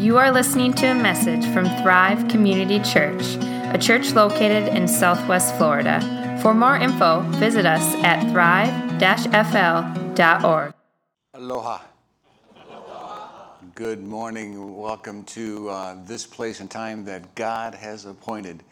[0.00, 3.36] You are listening to a message from Thrive Community Church,
[3.74, 6.38] a church located in Southwest Florida.
[6.40, 9.02] For more info, visit us at thrive-fl.org.
[11.34, 11.80] Aloha.
[13.74, 14.74] Good morning.
[14.74, 18.62] Welcome to uh, this place and time that God has appointed.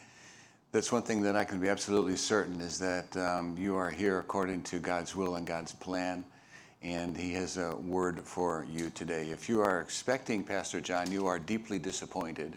[0.73, 4.19] That's one thing that I can be absolutely certain is that um, you are here
[4.19, 6.25] according to God's will and God's plan
[6.83, 9.31] and he has a word for you today.
[9.31, 12.57] If you are expecting Pastor John, you are deeply disappointed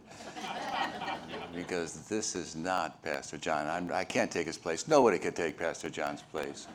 [1.55, 3.67] because this is not Pastor John.
[3.67, 4.87] I'm, I can not take his place.
[4.87, 6.67] Nobody could take Pastor John's place.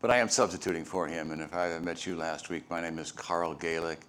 [0.00, 2.98] But I am substituting for him, and if I met you last week, my name
[2.98, 4.00] is Carl Gaelic,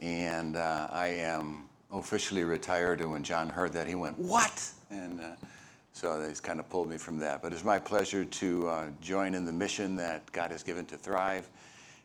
[0.00, 3.00] and uh, I am officially retired.
[3.00, 4.68] And when John heard that, he went, What?
[4.90, 5.24] And uh,
[5.92, 7.40] so he's kind of pulled me from that.
[7.40, 10.96] But it's my pleasure to uh, join in the mission that God has given to
[10.96, 11.48] Thrive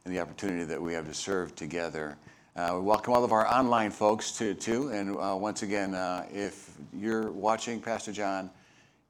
[0.05, 2.17] and the opportunity that we have to serve together.
[2.55, 4.53] Uh, we welcome all of our online folks too.
[4.53, 4.89] too.
[4.89, 8.49] And uh, once again, uh, if you're watching Pastor John,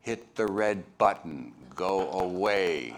[0.02, 1.52] hit the red button.
[1.76, 2.96] Go away.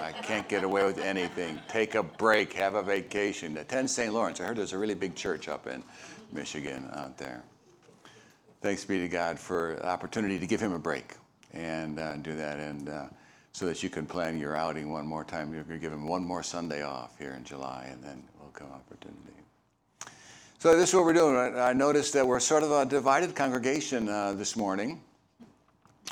[0.00, 1.60] I can't get away with anything.
[1.68, 2.52] Take a break.
[2.54, 3.56] Have a vacation.
[3.58, 4.12] Attend St.
[4.12, 4.40] Lawrence.
[4.40, 5.84] I heard there's a really big church up in
[6.32, 7.44] Michigan out there.
[8.60, 11.14] Thanks be to God for the opportunity to give him a break
[11.52, 12.58] and uh, do that.
[12.58, 13.06] And uh,
[13.56, 15.50] so that you can plan your outing one more time.
[15.54, 18.50] You're going to give him one more Sunday off here in July, and then we'll
[18.50, 19.32] come opportunity.
[20.58, 21.58] So this is what we're doing.
[21.58, 25.00] I noticed that we're sort of a divided congregation uh, this morning.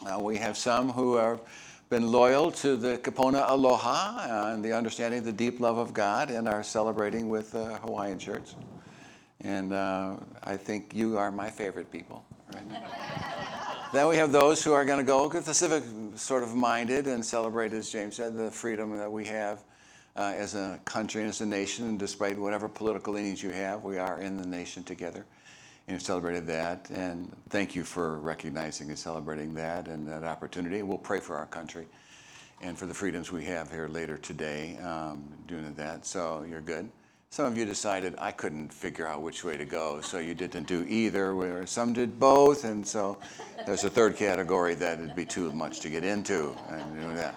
[0.06, 1.38] Uh, we have some who have
[1.90, 5.92] been loyal to the Kipona Aloha uh, and the understanding of the deep love of
[5.92, 8.54] God and are celebrating with uh, Hawaiian shirts.
[9.42, 12.24] And uh, I think you are my favorite people.
[12.54, 13.60] Right?
[13.94, 15.84] Then we have those who are going to go the civic
[16.16, 19.62] sort of minded and celebrate, as James said, the freedom that we have
[20.16, 21.86] uh, as a country and as a nation.
[21.86, 25.24] And despite whatever political leanings you have, we are in the nation together.
[25.86, 26.90] And celebrated that.
[26.90, 30.82] And thank you for recognizing and celebrating that and that opportunity.
[30.82, 31.86] We'll pray for our country
[32.62, 36.04] and for the freedoms we have here later today um, doing that.
[36.04, 36.90] So you're good.
[37.34, 40.68] Some of you decided I couldn't figure out which way to go, so you didn't
[40.68, 41.34] do either.
[41.34, 43.18] Where some did both, and so
[43.66, 47.34] there's a third category that would be too much to get into and doing that.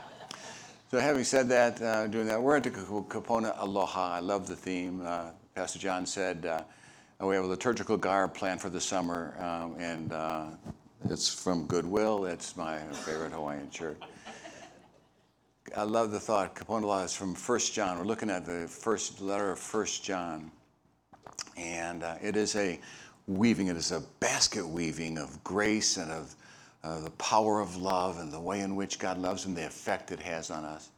[0.92, 4.12] So having said that, uh, doing that, we're into Kipona Aloha.
[4.12, 5.02] I love the theme.
[5.04, 6.62] Uh, Pastor John said uh,
[7.26, 10.46] we have a liturgical garb planned for the summer, um, and uh,
[11.10, 12.26] it's from Goodwill.
[12.26, 14.00] It's my favorite Hawaiian shirt.
[15.76, 16.56] I love the thought.
[16.56, 17.98] Kipona is from 1 John.
[17.98, 20.52] We're looking at the first letter of 1 John.
[21.58, 22.80] And uh, it is a
[23.28, 26.36] weaving, it is a basket weaving of grace and of
[26.84, 30.12] uh, the power of love and the way in which God loves and the effect
[30.12, 30.90] it has on us.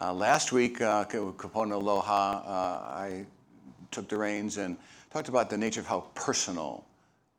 [0.00, 3.26] Uh, last week, uh, Aloha, uh, I
[3.90, 4.76] took the reins and
[5.10, 6.84] talked about the nature of how personal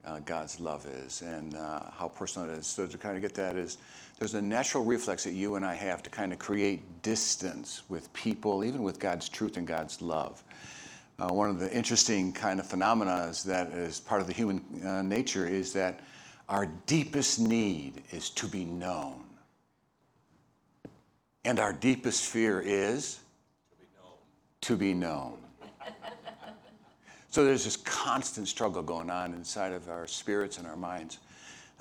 [0.05, 2.67] uh, God's love is and uh, how personal it is.
[2.67, 3.77] So to kind of get that is
[4.19, 8.11] there's a natural reflex that you and I have to kind of create distance with
[8.13, 10.43] people, even with God's truth and God's love.
[11.17, 15.01] Uh, one of the interesting kind of phenomena that is part of the human uh,
[15.01, 16.01] nature is that
[16.49, 19.23] our deepest need is to be known.
[21.43, 23.19] And our deepest fear is
[23.69, 24.17] to be known.
[24.61, 25.37] To be known.
[27.35, 31.17] so there's this constant struggle going on inside of our spirits and our minds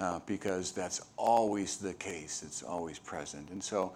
[0.00, 2.42] uh, because that's always the case.
[2.44, 3.50] It's always present.
[3.50, 3.92] And so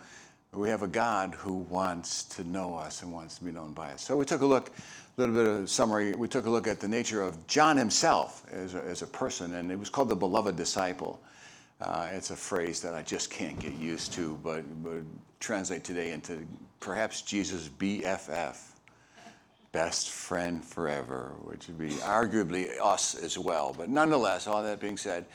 [0.53, 3.91] we have a God who wants to know us and wants to be known by
[3.91, 4.05] us.
[4.05, 4.73] So we took a look, a
[5.21, 8.77] little bit of summary, we took a look at the nature of John himself as
[8.77, 11.21] a, as a person, and it was called the beloved disciple.
[11.81, 15.03] Uh, it's a phrase that I just can't get used to, but, but
[15.41, 16.47] translate today into
[16.79, 18.78] perhaps Jesus' BFF,
[19.73, 23.75] best friend forever, which would be arguably us as well.
[23.77, 25.27] But nonetheless, all that being said,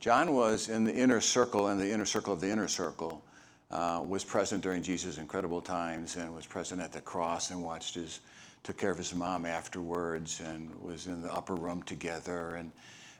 [0.00, 3.22] John was in the inner circle, and the inner circle of the inner circle
[3.70, 7.94] uh, was present during Jesus' incredible times and was present at the cross and watched
[7.94, 8.20] his,
[8.64, 12.56] took care of his mom afterwards and was in the upper room together.
[12.56, 12.72] And,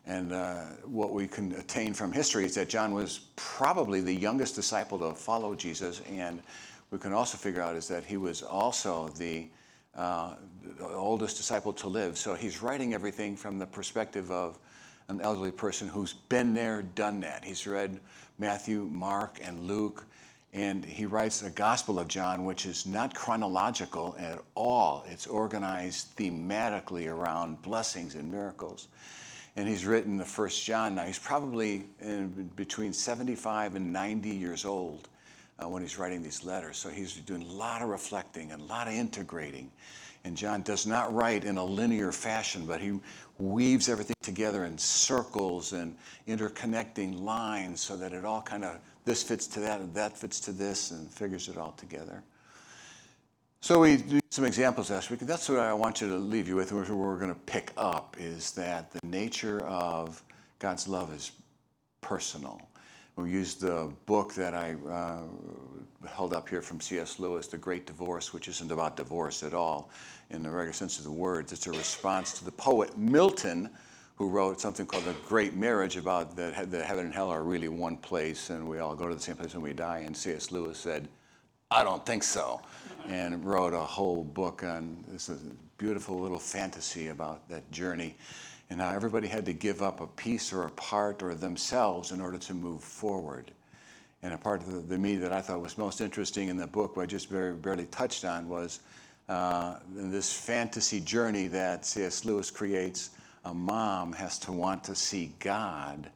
[0.07, 4.57] and uh, what we can attain from history is that John was probably the youngest
[4.57, 6.03] disciple to follow Jesus.
[6.11, 6.43] And
[6.91, 9.49] we can also figure out is that he was also the,
[9.97, 10.35] uh,
[10.81, 12.19] oldest disciple to live.
[12.19, 14.59] So he's writing everything from the perspective of
[15.09, 17.45] an elderly person who's been there, done that.
[17.45, 18.01] He's read
[18.39, 20.05] Matthew, Mark, and Luke,
[20.53, 25.05] and he writes the Gospel of John, which is not chronological at all.
[25.09, 28.89] It's organized thematically around blessings and miracles.
[29.57, 30.95] And he's written the First John.
[30.95, 31.85] Now he's probably
[32.57, 35.09] between 75 and 90 years old
[35.59, 36.77] uh, when he's writing these letters.
[36.77, 39.71] So he's doing a lot of reflecting and a lot of integrating.
[40.25, 43.01] And John does not write in a linear fashion, but he
[43.39, 45.97] weaves everything together in circles and
[46.29, 50.39] interconnecting lines so that it all kind of this fits to that and that fits
[50.41, 52.23] to this and figures it all together.
[53.61, 56.49] So we do some examples last week, and that's what I want you to leave
[56.49, 56.73] you with.
[56.73, 60.23] Where we're going to pick up is that the nature of
[60.59, 61.33] God's love is
[62.01, 62.61] personal.
[63.17, 67.19] We used the book that I uh, held up here from C.S.
[67.19, 69.91] Lewis, The Great Divorce, which isn't about divorce at all
[70.31, 71.53] in the regular sense of the words.
[71.53, 73.69] It's a response to the poet Milton,
[74.17, 77.69] who wrote something called The Great Marriage about that the heaven and hell are really
[77.69, 79.99] one place and we all go to the same place when we die.
[80.07, 80.51] And C.S.
[80.51, 81.09] Lewis said,
[81.71, 82.63] I don't think so
[83.09, 85.31] and wrote a whole book on this
[85.77, 88.17] beautiful little fantasy about that journey
[88.73, 92.21] and how everybody had to give up a piece or a part or themselves in
[92.21, 93.51] order to move forward.
[94.23, 96.67] And a part of the, the me that I thought was most interesting in the
[96.67, 98.81] book, I just very barely touched on, was
[99.29, 102.25] uh, this fantasy journey that C.S.
[102.25, 103.11] Lewis creates.
[103.45, 106.11] A mom has to want to see God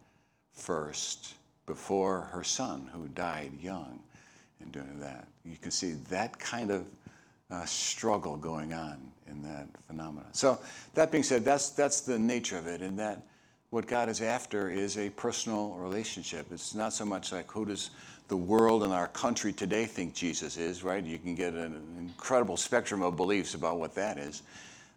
[0.54, 1.34] first
[1.66, 4.00] before her son, who died young
[4.62, 5.26] in doing that.
[5.44, 6.86] You can see that kind of
[7.50, 8.98] uh, struggle going on
[9.28, 10.32] in that phenomenon.
[10.32, 10.58] So
[10.94, 13.22] that being said, that's that's the nature of it, and that
[13.70, 16.46] what God is after is a personal relationship.
[16.50, 17.90] It's not so much like who does
[18.28, 21.04] the world and our country today think Jesus is, right?
[21.04, 24.42] You can get an incredible spectrum of beliefs about what that is.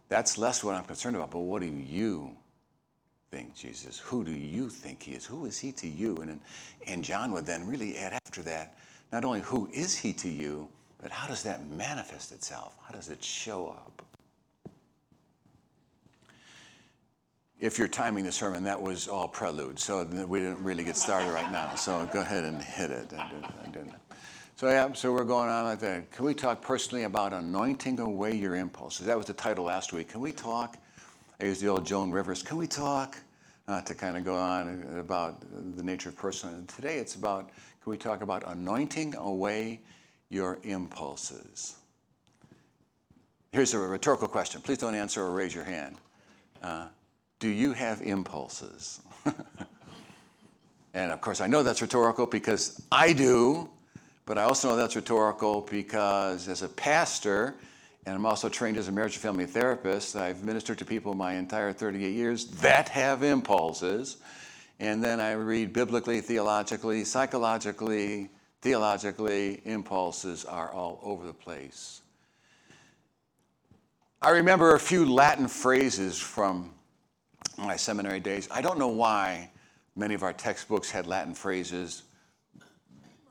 [0.08, 2.32] That's less what I'm concerned about, but what do you
[3.30, 3.98] think Jesus?
[3.98, 5.24] Who do you think he is?
[5.24, 6.16] Who is he to you?
[6.16, 6.40] And,
[6.88, 8.74] and John would then really add after that
[9.12, 10.68] not only who is he to you,
[11.02, 12.76] but how does that manifest itself?
[12.82, 14.02] How does it show up?
[17.58, 21.30] If you're timing the sermon, that was all prelude, so we didn't really get started
[21.30, 21.74] right now.
[21.74, 23.12] So go ahead and hit it.
[24.56, 26.10] So yeah, so we're going on like that.
[26.10, 29.06] Can we talk personally about anointing away your impulses?
[29.06, 30.08] That was the title last week.
[30.08, 30.78] Can we talk?
[31.40, 32.42] I used the old Joan Rivers.
[32.42, 33.18] Can we talk?
[33.68, 35.44] Uh, to kind of go on about
[35.76, 36.48] the nature of person.
[36.54, 37.50] And today it's about
[37.82, 39.80] can we talk about anointing away
[40.30, 41.76] your impulses?
[43.52, 44.60] Here's a rhetorical question.
[44.62, 45.96] Please don't answer or raise your hand.
[46.62, 46.86] Uh,
[47.40, 49.00] do you have impulses?
[50.94, 53.68] and of course, I know that's rhetorical because I do,
[54.24, 57.56] but I also know that's rhetorical because as a pastor,
[58.06, 61.34] and I'm also trained as a marriage and family therapist, I've ministered to people my
[61.34, 64.18] entire 38 years that have impulses.
[64.78, 68.30] And then I read biblically, theologically, psychologically,
[68.60, 72.02] theologically, impulses are all over the place.
[74.22, 76.72] I remember a few Latin phrases from
[77.56, 78.48] my seminary days.
[78.50, 79.50] I don't know why
[79.96, 82.02] many of our textbooks had Latin phrases.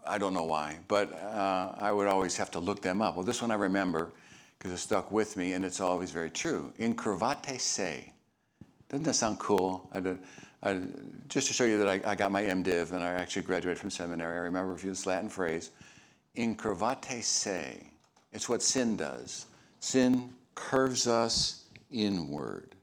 [0.05, 3.15] I don't know why, but uh, I would always have to look them up.
[3.15, 4.11] Well, this one I remember
[4.57, 6.73] because it stuck with me, and it's always very true.
[6.79, 8.11] Incurvate se.
[8.89, 9.89] Doesn't that sound cool?
[10.61, 10.81] I
[11.29, 13.89] just to show you that I, I, got my MDiv and I actually graduated from
[13.89, 15.71] seminary, I remember a this Latin phrase,
[16.35, 17.91] incurvate se.
[18.33, 19.45] It's what sin does.
[19.79, 22.75] Sin curves us inward.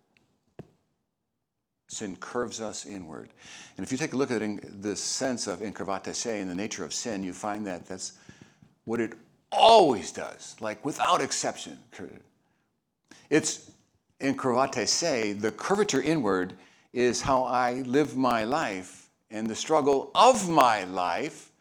[1.88, 3.28] Sin curves us inward.
[3.76, 6.54] And if you take a look at in, the sense of incurvate se and the
[6.54, 8.12] nature of sin, you find that that's
[8.86, 9.12] what it
[9.52, 11.78] always does, like without exception.
[13.28, 13.70] It's
[14.18, 16.54] incurvate se, the curvature inward
[16.92, 21.52] is how I live my life and the struggle of my life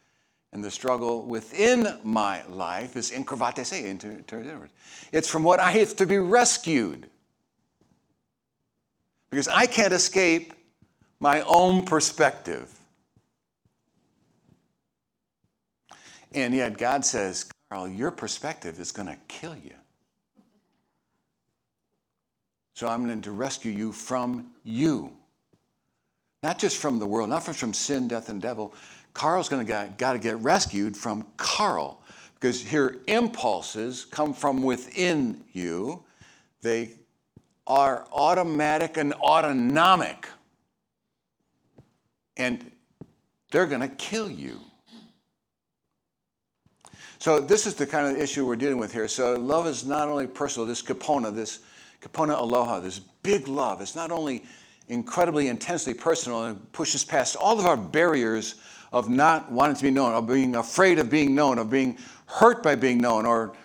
[0.53, 4.70] and the struggle within my life is incurvate se, inward.
[5.12, 7.10] It's from what I have to be rescued.
[9.29, 10.53] Because I can't escape
[11.20, 12.72] my own perspective.
[16.34, 19.74] And yet God says, Carl, your perspective is going to kill you.
[22.75, 25.13] So I'm going to rescue you from you.
[26.44, 28.74] Not just from the world, not from sin, death, and devil.
[29.13, 32.01] Carl's going to got to get rescued from Carl
[32.34, 36.03] because here impulses come from within you.
[36.62, 36.91] They
[37.65, 40.27] are automatic and autonomic.
[42.36, 42.72] And
[43.51, 44.60] they're going to kill you.
[47.20, 49.08] So this is the kind of issue we're dealing with here.
[49.08, 51.60] So love is not only personal, this kipona, this
[52.05, 53.81] kipona aloha, this big love.
[53.81, 54.43] It's not only
[54.88, 58.55] incredibly intensely personal and pushes past all of our barriers
[58.91, 61.97] of not wanting to be known, of being afraid of being known, of being
[62.27, 63.25] hurt by being known.
[63.25, 63.55] Or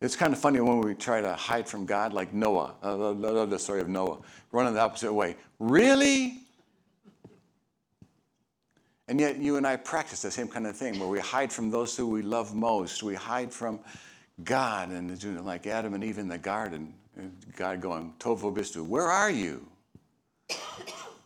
[0.00, 2.74] it's kind of funny when we try to hide from God, like Noah.
[2.82, 4.18] I love the story of Noah,
[4.52, 5.36] running the opposite way.
[5.58, 6.38] Really?
[9.06, 11.70] And yet, you and I practice the same kind of thing where we hide from
[11.70, 13.02] those who we love most.
[13.02, 13.80] We hide from
[14.44, 16.94] God, and like Adam and Eve in the garden,
[17.56, 19.66] God going, Tovo Bistu, where are you?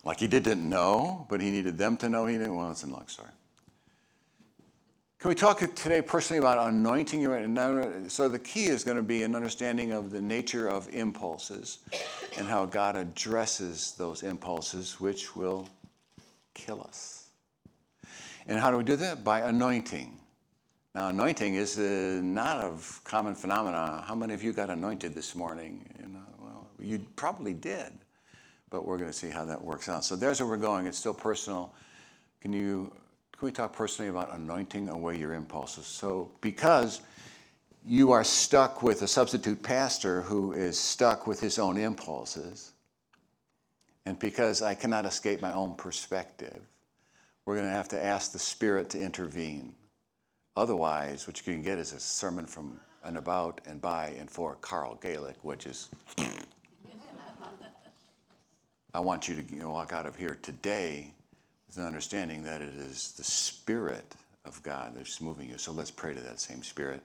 [0.04, 2.54] Like he didn't know, but he needed them to know he didn't.
[2.54, 3.30] Well, it's a long story.
[5.18, 9.22] Can we talk today personally about anointing your So the key is going to be
[9.22, 11.78] an understanding of the nature of impulses
[12.36, 15.66] and how God addresses those impulses, which will
[16.52, 17.30] kill us.
[18.46, 19.24] And how do we do that?
[19.24, 20.20] By anointing.
[20.94, 22.72] Now, anointing is uh, not a
[23.02, 24.04] common phenomenon.
[24.04, 25.84] How many of you got anointed this morning?
[26.00, 27.92] You know, well, you probably did,
[28.70, 30.04] but we're going to see how that works out.
[30.04, 30.86] So there's where we're going.
[30.86, 31.74] It's still personal.
[32.40, 32.92] Can you
[33.36, 35.86] can we talk personally about anointing away your impulses?
[35.86, 37.00] So, because
[37.84, 42.72] you are stuck with a substitute pastor who is stuck with his own impulses,
[44.06, 46.60] and because I cannot escape my own perspective,
[47.44, 49.74] we're going to have to ask the Spirit to intervene.
[50.56, 54.56] Otherwise, what you can get is a sermon from and about and by and for
[54.60, 55.90] Carl Gaelic, which is.
[58.94, 61.12] I want you to walk out of here today
[61.66, 65.58] with an understanding that it is the Spirit of God that's moving you.
[65.58, 67.02] So let's pray to that same Spirit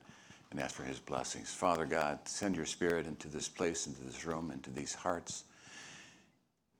[0.51, 1.51] and ask for His blessings.
[1.51, 5.45] Father God, send your Spirit into this place, into this room, into these hearts,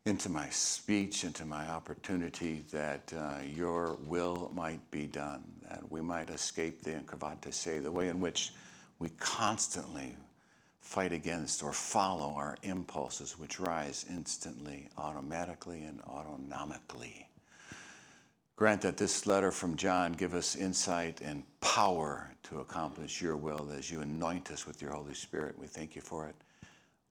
[0.05, 6.01] into my speech, into my opportunity, that uh, your will might be done, that we
[6.01, 8.53] might escape the incurvate se, the way in which
[8.99, 10.15] we constantly
[10.81, 17.25] fight against or follow our impulses, which rise instantly, automatically, and autonomically.
[18.55, 23.69] Grant that this letter from John give us insight and power to accomplish your will
[23.77, 25.57] as you anoint us with your Holy Spirit.
[25.57, 26.35] We thank you for it.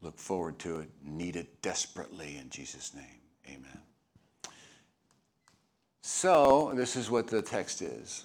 [0.00, 0.90] Look forward to it.
[1.04, 3.20] Need it desperately in Jesus' name.
[3.48, 3.80] Amen.
[6.02, 8.24] So, this is what the text is.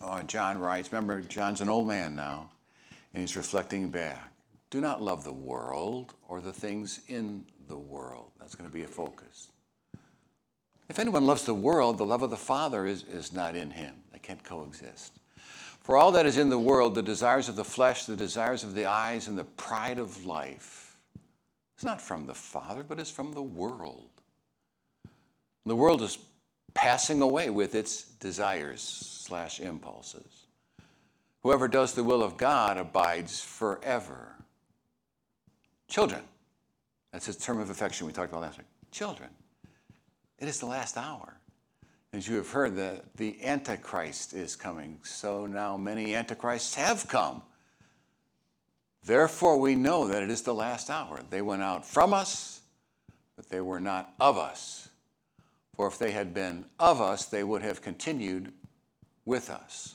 [0.00, 2.50] Oh, John writes, remember, John's an old man now,
[3.12, 4.32] and he's reflecting back.
[4.70, 8.30] Do not love the world or the things in the world.
[8.38, 9.48] That's going to be a focus.
[10.88, 13.94] If anyone loves the world, the love of the Father is, is not in him.
[14.12, 15.12] They can't coexist.
[15.88, 18.74] For all that is in the world, the desires of the flesh, the desires of
[18.74, 20.98] the eyes, and the pride of life,
[21.78, 24.10] is not from the Father, but is from the world.
[25.64, 26.18] The world is
[26.74, 30.44] passing away with its desires slash impulses.
[31.42, 34.34] Whoever does the will of God abides forever.
[35.88, 36.20] Children.
[37.12, 38.66] That's his term of affection we talked about last week.
[38.90, 39.30] Children.
[40.38, 41.37] It is the last hour.
[42.12, 44.98] As you have heard, the, the Antichrist is coming.
[45.02, 47.42] So now many Antichrists have come.
[49.04, 51.20] Therefore, we know that it is the last hour.
[51.30, 52.60] They went out from us,
[53.36, 54.88] but they were not of us.
[55.76, 58.52] For if they had been of us, they would have continued
[59.24, 59.94] with us.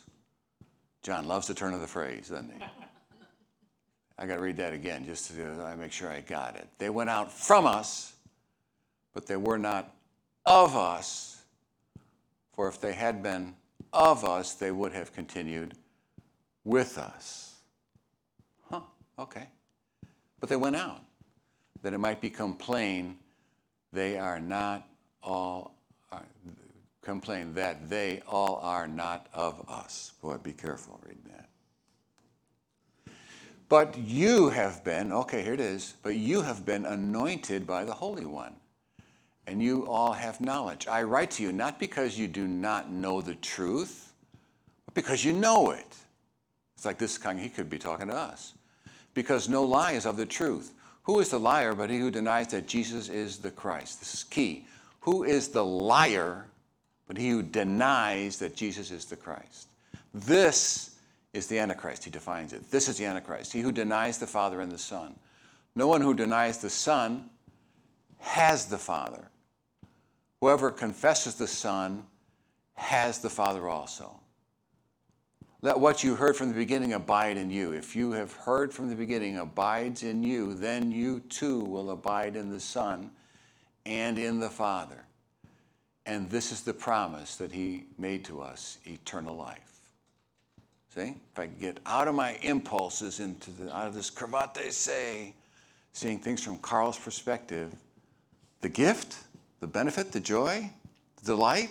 [1.01, 2.63] John loves to turn of the phrase, doesn't he?
[4.17, 6.67] I got to read that again just to uh, make sure I got it.
[6.77, 8.13] They went out from us,
[9.13, 9.93] but they were not
[10.45, 11.42] of us.
[12.53, 13.55] For if they had been
[13.91, 15.73] of us, they would have continued
[16.63, 17.55] with us.
[18.69, 18.81] Huh,
[19.19, 19.47] okay.
[20.39, 21.01] But they went out,
[21.81, 23.17] that it might become plain
[23.91, 24.87] they are not
[25.21, 25.75] all,
[26.11, 26.19] uh,
[27.01, 30.13] complain that they all are not of us.
[30.21, 31.49] Boy, be careful reading that.
[33.69, 37.93] But you have been, okay, here it is, but you have been anointed by the
[37.93, 38.55] Holy One
[39.47, 40.87] and you all have knowledge.
[40.87, 44.13] I write to you not because you do not know the truth,
[44.85, 45.95] but because you know it.
[46.75, 48.53] It's like this kind, he could be talking to us.
[49.13, 50.73] Because no lie is of the truth.
[51.03, 53.99] Who is the liar but he who denies that Jesus is the Christ?
[53.99, 54.65] This is key.
[55.01, 56.45] Who is the liar
[57.07, 59.67] but he who denies that Jesus is the Christ?
[60.13, 60.95] This
[61.33, 62.69] is the Antichrist, he defines it.
[62.71, 65.15] This is the Antichrist, he who denies the Father and the Son.
[65.75, 67.29] No one who denies the Son
[68.19, 69.27] has the Father.
[70.43, 72.05] Whoever confesses the Son
[72.73, 74.19] has the Father also.
[75.61, 77.71] Let what you heard from the beginning abide in you.
[77.71, 82.35] If you have heard from the beginning abides in you, then you too will abide
[82.35, 83.09] in the Son
[83.85, 85.05] and in the Father.
[86.05, 89.79] And this is the promise that He made to us eternal life.
[90.93, 91.15] See?
[91.31, 95.35] If I get out of my impulses into the, out of this cravate say,
[95.93, 97.73] seeing things from Carl's perspective,
[98.59, 99.15] the gift
[99.63, 100.69] the benefit, the joy,
[101.15, 101.69] the delight?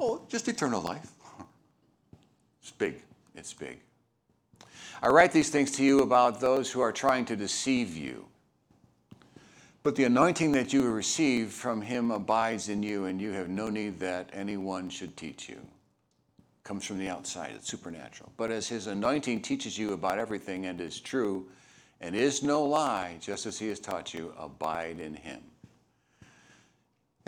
[0.00, 1.08] Oh, just eternal life.
[2.62, 2.96] It's big.
[3.34, 3.78] It's big.
[5.00, 8.26] I write these things to you about those who are trying to deceive you.
[9.82, 13.70] But the anointing that you receive from him abides in you, and you have no
[13.70, 15.56] need that anyone should teach you.
[15.56, 18.32] It comes from the outside, it's supernatural.
[18.36, 21.46] But as his anointing teaches you about everything and is true
[22.00, 25.40] and is no lie, just as he has taught you, abide in him.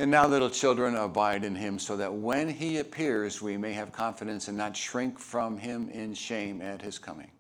[0.03, 3.93] And now, little children, abide in him, so that when he appears, we may have
[3.93, 7.31] confidence and not shrink from him in shame at his coming.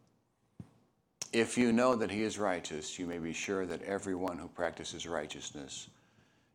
[1.32, 5.08] If you know that he is righteous, you may be sure that everyone who practices
[5.08, 5.88] righteousness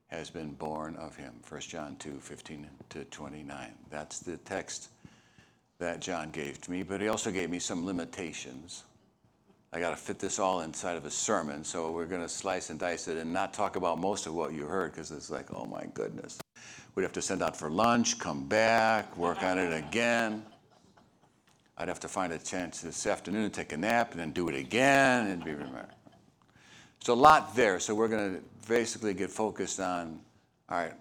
[0.07, 1.41] has been born of him.
[1.49, 3.73] 1 John 2 15 to 29.
[3.89, 4.91] That's the text
[5.77, 8.85] that John gave to me, but he also gave me some limitations.
[9.73, 12.69] I got to fit this all inside of a sermon, so we're going to slice
[12.69, 15.53] and dice it and not talk about most of what you heard because it's like,
[15.53, 16.39] oh my goodness.
[16.95, 20.43] We'd have to send out for lunch, come back, work on it again.
[21.77, 24.49] I'd have to find a chance this afternoon to take a nap and then do
[24.49, 25.85] it again and be remembered.
[26.99, 30.19] There's a lot there, so we're going to basically get focused on
[30.69, 30.93] all right,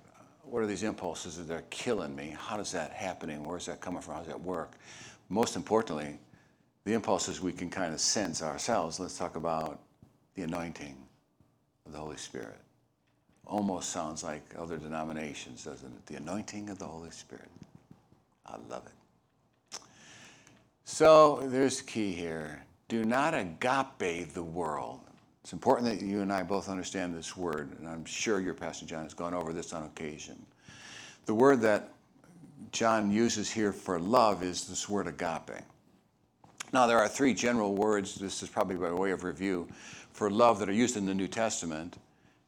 [0.43, 2.37] what are these impulses that are killing me?
[2.39, 3.43] How does that happening?
[3.43, 4.15] Where's that coming from?
[4.15, 4.73] How does that work?
[5.29, 6.19] Most importantly,
[6.87, 9.01] the impulses we can kind of sense ourselves.
[9.01, 9.81] Let's talk about
[10.37, 10.97] the anointing
[11.85, 12.61] of the Holy Spirit.
[13.45, 16.07] Almost sounds like other denominations, doesn't it?
[16.07, 17.51] The anointing of the Holy Spirit.
[18.47, 19.79] I love it.
[20.85, 22.63] So there's the key here.
[22.87, 25.01] Do not agape the world.
[25.43, 28.87] It's important that you and I both understand this word, and I'm sure your Pastor
[28.87, 30.37] John has gone over this on occasion.
[31.25, 31.95] The word that
[32.71, 35.65] John uses here for love is this word agape.
[36.73, 39.69] Now, there are three general words, this is probably by way of review,
[40.13, 41.97] for love that are used in the New Testament,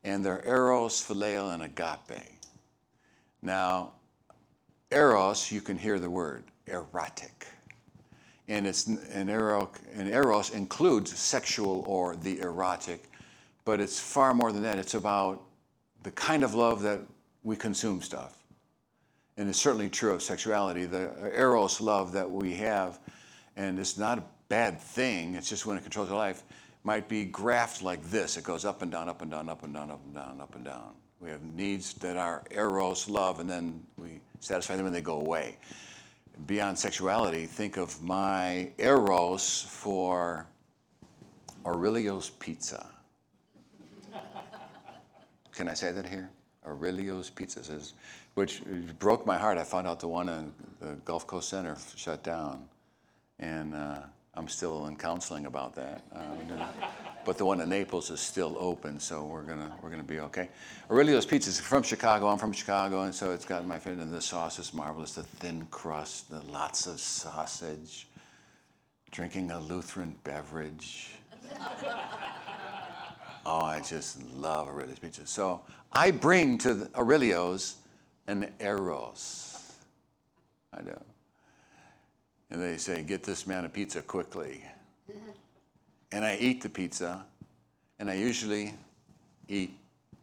[0.05, 2.23] and they're eros, phileo, and agape.
[3.43, 3.93] Now,
[4.91, 7.47] eros, you can hear the word erotic
[8.49, 13.05] and it's and eros includes sexual or the erotic,
[13.65, 14.79] but it's far more than that.
[14.79, 15.43] It's about
[16.03, 17.01] the kind of love that
[17.43, 18.43] we consume stuff,
[19.37, 20.87] and it's certainly true of sexuality.
[20.87, 22.99] The eros love that we have,
[23.59, 25.35] and it's not a bad thing.
[25.35, 26.43] It's just when it controls your life,
[26.85, 28.39] might be graphed like this.
[28.39, 30.55] It goes up and down, up and down, up and down, up and down, up
[30.55, 30.95] and down.
[31.21, 35.21] We have needs that our eros love, and then we satisfy them and they go
[35.21, 35.59] away
[36.47, 40.47] beyond sexuality, think of my eros for
[41.67, 42.87] Aurelio's Pizza.
[45.53, 46.31] Can I say that here?
[46.65, 47.95] Aurelio's Pizza says,
[48.35, 48.63] which
[48.99, 49.59] broke my heart.
[49.59, 52.69] I found out the one in the Gulf Coast Center shut down,
[53.39, 54.01] and uh,
[54.35, 56.03] I'm still in counseling about that.
[56.15, 56.67] Uh,
[57.25, 60.49] but the one in Naples is still open, so we're gonna we're gonna be okay.
[60.91, 62.29] Aurelio's Pizza is from Chicago.
[62.29, 64.03] I'm from Chicago, and so it's got my favorite.
[64.03, 65.15] And the sauce is marvelous.
[65.15, 68.07] The thin crust, the lots of sausage.
[69.11, 71.11] Drinking a Lutheran beverage.
[73.47, 75.27] oh, I just love Aurelio's Pizza.
[75.27, 77.77] So I bring to Aurelio's
[78.27, 79.75] an eros.
[80.73, 80.99] I do.
[82.51, 84.65] And they say, "Get this man a pizza quickly."
[86.13, 87.25] and I eat the pizza,
[87.99, 88.75] and I usually
[89.49, 89.77] eat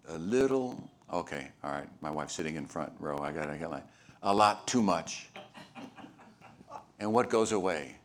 [0.09, 0.89] a little.
[1.11, 1.88] Okay, all right.
[2.01, 3.19] My wife's sitting in front row.
[3.19, 3.85] I got, I got like
[4.23, 5.29] a lot too much.
[6.97, 7.97] And what goes away?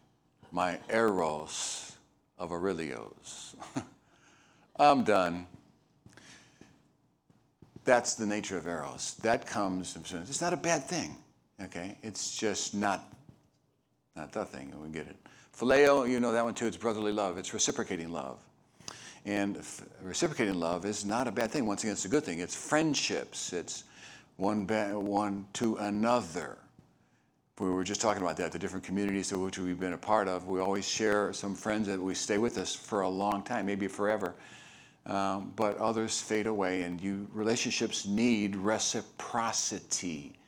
[0.51, 1.93] My eros
[2.39, 3.55] of Aurelio's.
[4.77, 5.47] I'm done.
[7.85, 9.15] That's the nature of eros.
[9.23, 9.97] That comes.
[9.97, 11.17] It's not a bad thing.
[11.63, 13.05] Okay, it's just not
[14.21, 14.71] not the thing.
[14.73, 15.17] And we get it.
[15.59, 16.67] Phileo, you know that one too.
[16.67, 17.39] It's brotherly love.
[17.39, 18.39] It's reciprocating love.
[19.25, 21.67] And f- reciprocating love is not a bad thing.
[21.67, 22.41] Once again, it's a good thing.
[22.41, 23.53] It's friendships.
[23.53, 23.85] It's
[24.37, 26.59] one, ba- one to another.
[27.59, 30.29] We were just talking about that, the different communities of which we've been a part
[30.29, 30.47] of.
[30.47, 33.87] We always share some friends that we stay with us for a long time, maybe
[33.87, 34.35] forever.
[35.05, 40.40] Um, but others fade away, and you relationships need reciprocity.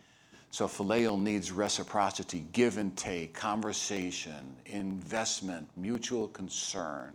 [0.52, 7.14] So phileo needs reciprocity, give and take, conversation, investment, mutual concern.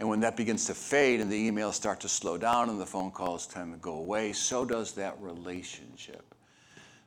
[0.00, 2.84] And when that begins to fade and the emails start to slow down and the
[2.84, 6.34] phone calls tend to go away, so does that relationship.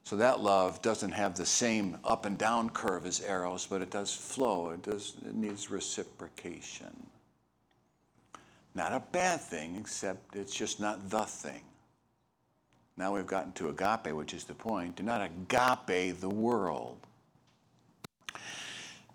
[0.05, 3.91] So that love doesn't have the same up and down curve as eros, but it
[3.91, 4.69] does flow.
[4.69, 6.95] It does it needs reciprocation.
[8.75, 11.63] Not a bad thing, except it's just not the thing.
[12.99, 14.97] Now we've gotten to agape, which is the point.
[14.97, 16.97] Do not agape the world.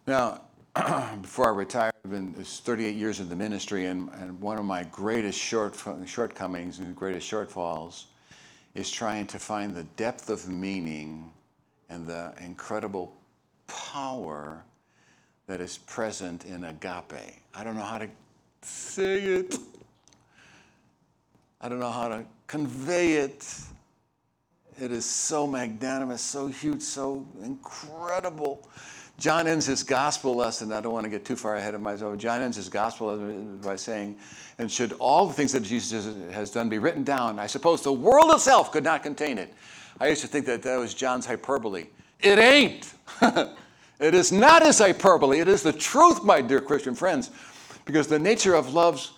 [0.07, 0.41] Now,
[1.21, 4.85] before I retired, I've been 38 years in the ministry, and, and one of my
[4.85, 8.05] greatest short, shortcomings and greatest shortfalls
[8.75, 11.31] is trying to find the depth of meaning
[11.91, 13.15] and the incredible
[13.67, 14.65] power
[15.47, 17.43] that is present in agape.
[17.55, 18.09] I don't know how to
[18.63, 19.59] say it.
[21.61, 23.47] I don't know how to convey it.
[24.81, 28.69] It is so magnanimous, so huge, so incredible
[29.19, 30.73] John ends his gospel lesson.
[30.73, 32.19] I don't want to get too far ahead of myself.
[32.19, 33.17] John ends his gospel
[33.63, 34.17] by saying,
[34.59, 37.93] And should all the things that Jesus has done be written down, I suppose the
[37.93, 39.55] world itself could not contain it.
[40.01, 41.87] I used to think that that was John's hyperbole.
[42.21, 42.93] It ain't.
[43.23, 45.39] it is not his hyperbole.
[45.39, 47.31] It is the truth, my dear Christian friends.
[47.85, 49.09] Because the nature of love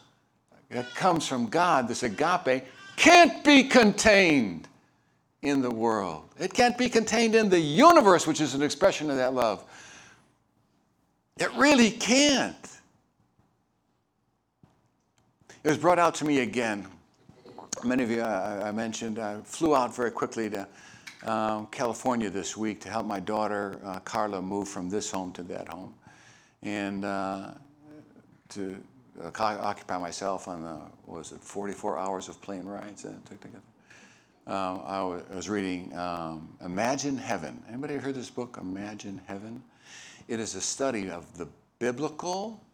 [0.68, 2.64] that comes from God, this agape,
[2.96, 4.68] can't be contained
[5.46, 6.28] in the world.
[6.38, 9.64] It can't be contained in the universe, which is an expression of that love.
[11.38, 12.56] It really can't.
[15.62, 16.86] It was brought out to me again.
[17.84, 20.66] Many of you, I, I mentioned, I flew out very quickly to
[21.24, 25.42] um, California this week to help my daughter, uh, Carla, move from this home to
[25.44, 25.94] that home.
[26.62, 27.50] And uh,
[28.50, 28.76] to
[29.22, 33.62] uh, occupy myself on the, was it 44 hours of plane rides that took together?
[34.46, 35.02] Um, I
[35.34, 37.60] was reading um, Imagine Heaven.
[37.68, 39.60] Anybody heard this book, Imagine Heaven?
[40.28, 41.48] It is a study of the
[41.80, 42.64] biblical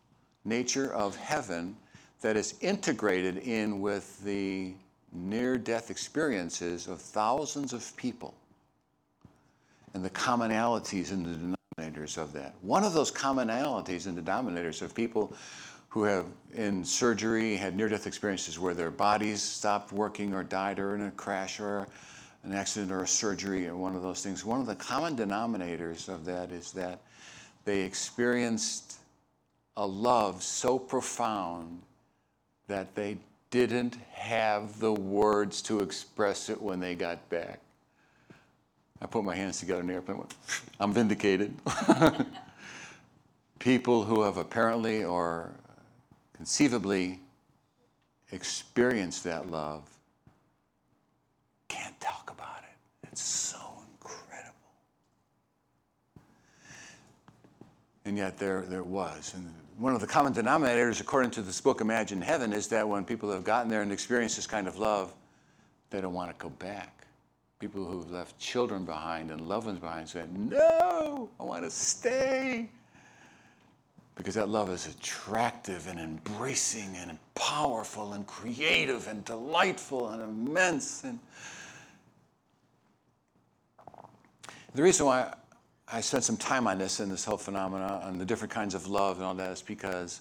[0.44, 1.74] nature of heaven
[2.20, 4.74] that is integrated in with the
[5.14, 8.35] near death experiences of thousands of people
[9.94, 12.54] and the commonalities and the denominators of that.
[12.61, 15.35] One of those commonalities and denominators of people
[15.92, 16.24] who have
[16.55, 21.02] in surgery had near death experiences where their bodies stopped working or died or in
[21.02, 21.87] a crash or
[22.44, 24.42] an accident or a surgery or one of those things.
[24.42, 27.00] One of the common denominators of that is that
[27.66, 29.00] they experienced
[29.76, 31.83] a love so profound
[32.68, 33.18] that they
[33.50, 37.61] didn't have the words to express it when they got back.
[39.02, 40.24] I put my hands together in the airplane.
[40.81, 41.55] I'm vindicated.
[43.59, 45.52] People who have apparently or
[46.42, 47.20] conceivably
[48.33, 49.88] experience that love
[51.68, 53.07] can't talk about it.
[53.12, 53.61] It's so
[53.92, 54.57] incredible.
[58.05, 59.35] And yet there, there was.
[59.37, 63.05] And one of the common denominators, according to this book, Imagine Heaven, is that when
[63.05, 65.14] people have gotten there and experienced this kind of love,
[65.90, 67.07] they don't want to go back.
[67.61, 72.68] People who've left children behind and loved ones behind said, No, I want to stay.
[74.14, 81.05] Because that love is attractive and embracing and powerful and creative and delightful and immense.
[81.05, 81.18] And
[84.75, 85.33] the reason why
[85.90, 88.87] I spent some time on this and this whole phenomena on the different kinds of
[88.87, 90.20] love and all that is because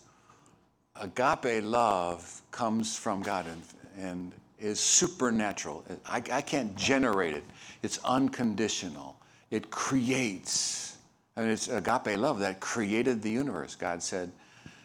[0.99, 3.61] agape love comes from God and,
[3.97, 5.83] and is supernatural.
[6.05, 7.43] I, I can't generate it,
[7.81, 9.17] it's unconditional.
[9.49, 10.90] It creates.
[11.35, 13.75] And it's agape love that created the universe.
[13.75, 14.31] God said,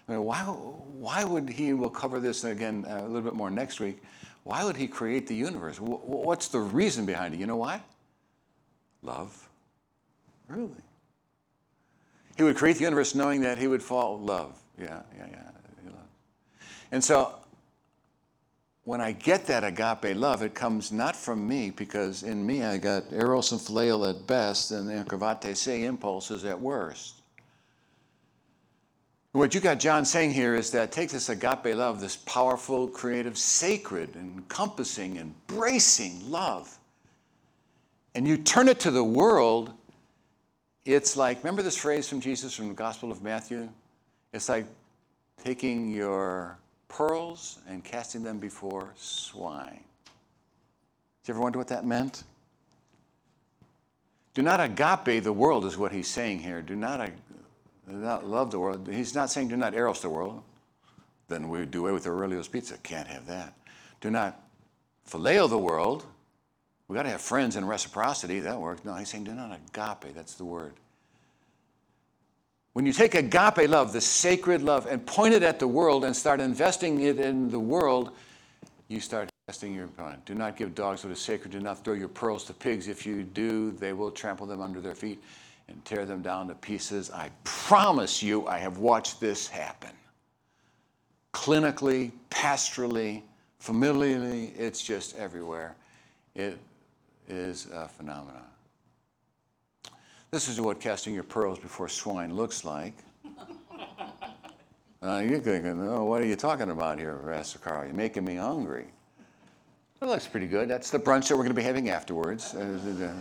[0.08, 3.50] I mean, why, why would He, we'll cover this again uh, a little bit more
[3.50, 4.02] next week,
[4.44, 5.78] why would He create the universe?
[5.80, 7.40] What's the reason behind it?
[7.40, 7.82] You know why?
[9.02, 9.48] Love.
[10.48, 10.70] Really?
[12.36, 14.56] He would create the universe knowing that he would fall love.
[14.78, 15.50] Yeah, yeah, yeah.
[15.82, 16.08] He loved.
[16.92, 17.34] And so
[18.86, 22.78] when I get that agape love, it comes not from me because in me I
[22.78, 27.16] got eros and phileo at best and incurvate se impulses at worst.
[29.32, 33.36] What you got John saying here is that take this agape love, this powerful, creative,
[33.36, 36.78] sacred, encompassing, embracing love,
[38.14, 39.74] and you turn it to the world
[40.86, 43.68] it's like, remember this phrase from Jesus from the Gospel of Matthew?
[44.32, 44.66] It's like
[45.42, 49.80] taking your pearls and casting them before swine.
[51.22, 52.24] Did you ever wonder what that meant?
[54.34, 56.60] Do not agape the world, is what he's saying here.
[56.60, 57.06] Do not,
[57.88, 58.86] do not love the world.
[58.86, 60.42] He's not saying do not eros the world.
[61.28, 62.76] Then we do away with Aurelio's pizza.
[62.78, 63.54] Can't have that.
[64.00, 64.40] Do not
[65.08, 66.04] phileo the world.
[66.86, 68.40] We've got to have friends and reciprocity.
[68.40, 68.84] That works.
[68.84, 70.14] No, he's saying do not agape.
[70.14, 70.74] That's the word.
[72.76, 76.14] When you take agape love, the sacred love, and point it at the world and
[76.14, 78.10] start investing it in the world,
[78.88, 80.20] you start investing your mind.
[80.26, 81.54] Do not give dogs what is sacred.
[81.62, 82.86] Not throw your pearls to pigs.
[82.86, 85.24] If you do, they will trample them under their feet
[85.68, 87.10] and tear them down to pieces.
[87.10, 89.92] I promise you, I have watched this happen.
[91.32, 93.22] Clinically, pastorally,
[93.58, 95.76] familially, it's just everywhere.
[96.34, 96.58] It
[97.26, 98.44] is a phenomenon.
[100.36, 102.92] This is what casting your pearls before swine looks like.
[105.02, 107.86] Uh, you're thinking, oh, what are you talking about here, Pastor Carl?
[107.86, 108.84] You're making me hungry.
[109.98, 110.68] That looks pretty good.
[110.68, 112.54] That's the brunch that we're going to be having afterwards.
[112.54, 113.14] Uh,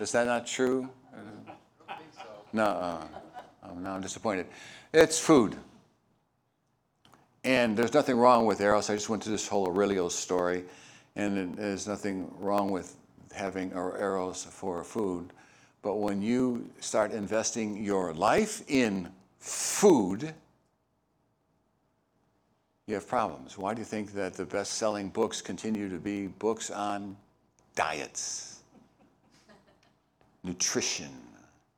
[0.00, 0.86] is that not true?
[1.14, 1.94] Uh,
[2.52, 3.06] no, uh,
[3.78, 4.44] no, I'm disappointed.
[4.92, 5.56] It's food.
[7.42, 8.90] And there's nothing wrong with Eros.
[8.90, 10.66] I just went to this whole Aurelio's story,
[11.16, 12.96] and there's nothing wrong with
[13.32, 15.32] having Eros for food.
[15.82, 20.34] But when you start investing your life in food,
[22.86, 23.56] you have problems.
[23.56, 27.16] Why do you think that the best selling books continue to be books on
[27.76, 28.60] diets,
[30.44, 31.10] nutrition,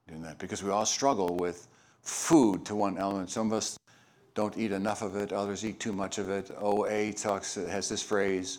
[0.08, 0.38] doing that?
[0.38, 1.68] Because we all struggle with
[2.00, 3.30] food to one element.
[3.30, 3.78] Some of us
[4.34, 6.50] don't eat enough of it, others eat too much of it.
[6.58, 8.58] OA talks, has this phrase,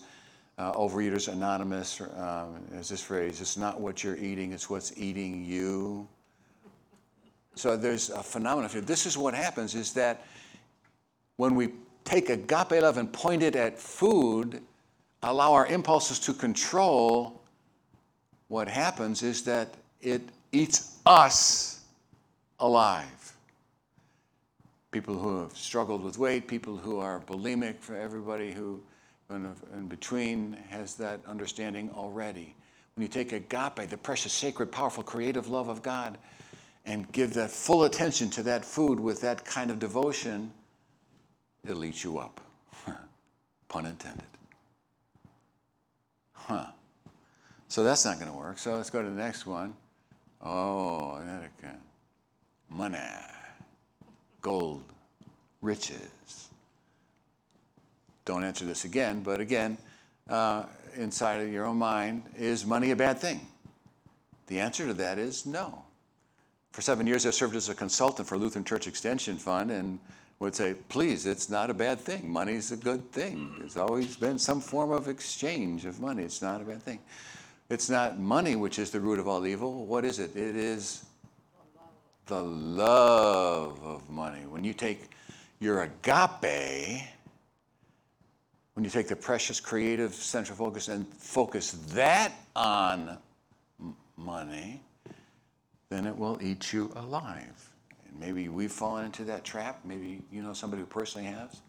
[0.58, 5.44] uh, Overeaters Anonymous um, has this phrase it's not what you're eating, it's what's eating
[5.44, 6.08] you.
[7.56, 8.82] So there's a phenomenon here.
[8.82, 10.26] This is what happens is that
[11.38, 11.70] when we
[12.04, 14.62] take agape love and point it at food,
[15.22, 17.42] allow our impulses to control,
[18.48, 21.82] what happens is that it eats us
[22.60, 23.34] alive.
[24.92, 28.82] People who have struggled with weight, people who are bulimic, for everybody who
[29.34, 32.56] in between has that understanding already.
[32.96, 36.18] When you take agape, the precious, sacred, powerful, creative love of God,
[36.86, 40.52] and give that full attention to that food with that kind of devotion,
[41.66, 42.42] it'll eat you up.
[43.68, 44.24] Pun intended.
[46.34, 46.66] Huh.
[47.70, 48.60] So that's not going to work.
[48.60, 49.74] So let's go to the next one.
[50.42, 51.22] Oh,
[52.70, 52.98] money,
[54.42, 54.84] gold,
[55.62, 56.50] riches.
[58.26, 59.78] Don't answer this again, but again,
[60.30, 60.64] uh,
[60.96, 63.42] inside of your own mind, is money a bad thing?
[64.48, 65.84] The answer to that is no.
[66.72, 70.00] For seven years, I served as a consultant for Lutheran Church Extension Fund and
[70.40, 72.30] would say, please, it's not a bad thing.
[72.30, 73.56] Money's a good thing.
[73.60, 76.24] There's always been some form of exchange of money.
[76.24, 77.00] It's not a bad thing.
[77.70, 79.86] It's not money which is the root of all evil.
[79.86, 80.36] What is it?
[80.36, 81.06] It is
[82.26, 84.46] the love of money.
[84.48, 85.10] When you take
[85.60, 87.04] your agape,
[88.74, 93.18] when you take the precious creative central focus and focus that on
[94.18, 94.82] money,
[95.90, 97.70] then it will eat you alive.
[98.08, 99.82] And maybe we've fallen into that trap.
[99.86, 101.62] Maybe you know somebody who personally has.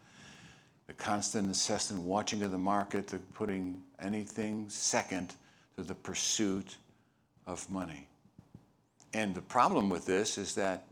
[0.86, 5.34] The constant, incessant watching of the market, the putting anything second
[5.76, 6.76] to the pursuit
[7.46, 8.06] of money.
[9.12, 10.86] And the problem with this is that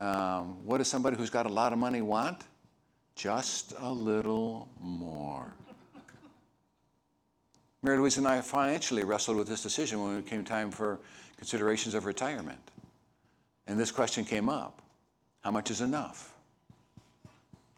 [0.00, 2.44] um, what does somebody who's got a lot of money want?
[3.16, 5.52] Just a little more.
[7.82, 10.98] Mary Louise and I financially wrestled with this decision when it came time for
[11.36, 12.58] considerations of retirement.
[13.66, 14.80] And this question came up
[15.42, 16.32] How much is enough?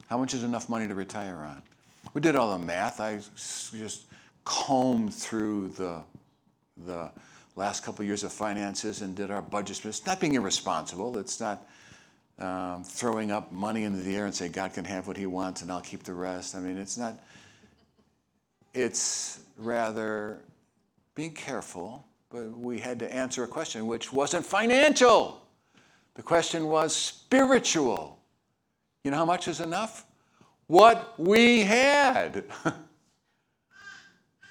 [0.09, 1.63] How much is enough money to retire on?
[2.15, 3.01] We did all the math.
[3.01, 3.21] I
[3.77, 4.07] just
[4.45, 6.03] combed through the,
[6.87, 7.11] the
[7.57, 9.85] last couple of years of finances and did our budget.
[9.85, 11.19] It's not being irresponsible.
[11.19, 11.67] It's not
[12.39, 15.63] um, throwing up money into the air and say, God can have what he wants
[15.63, 16.55] and I'll keep the rest.
[16.55, 17.19] I mean, it's not,
[18.75, 20.41] it's rather
[21.15, 25.43] being careful, but we had to answer a question which wasn't financial.
[26.15, 28.19] The question was spiritual.
[29.05, 30.05] You know how much is enough?
[30.67, 32.45] What we had,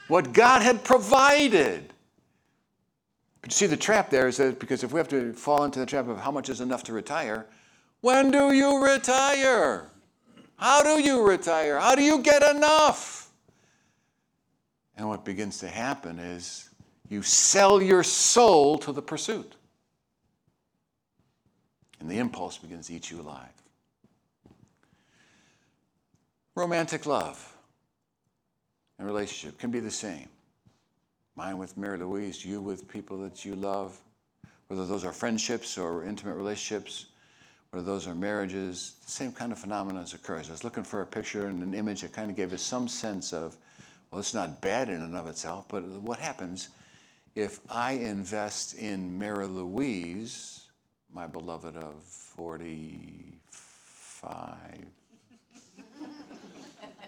[0.07, 1.91] what God had provided.
[3.41, 5.79] But you see, the trap there is that because if we have to fall into
[5.79, 7.45] the trap of how much is enough to retire,
[8.01, 9.89] when do you retire?
[10.57, 11.79] How do you retire?
[11.79, 13.29] How do you get enough?
[14.97, 16.69] And what begins to happen is
[17.09, 19.53] you sell your soul to the pursuit.
[21.99, 23.49] And the impulse begins to eat you alive.
[26.55, 27.53] Romantic love
[28.97, 30.29] and relationship can be the same.
[31.35, 33.99] Mine with Mary Louise, you with people that you love,
[34.67, 37.07] whether those are friendships or intimate relationships
[37.71, 40.49] whether those are marriages, the same kind of phenomenon occurs.
[40.49, 42.87] I was looking for a picture and an image that kind of gave us some
[42.87, 43.57] sense of,
[44.11, 46.69] well, it's not bad in and of itself, but what happens
[47.35, 50.67] if I invest in Mary Louise,
[51.13, 54.55] my beloved of 45?